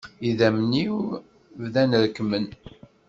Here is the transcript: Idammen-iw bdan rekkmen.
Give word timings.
Idammen-iw 0.29 0.95
bdan 1.61 1.91
rekkmen. 2.03 2.45